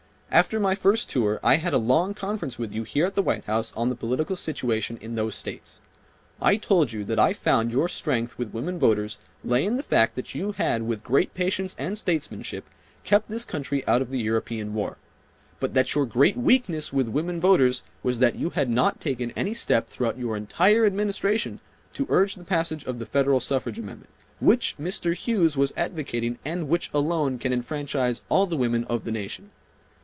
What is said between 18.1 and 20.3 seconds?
that you had not taken any step throughout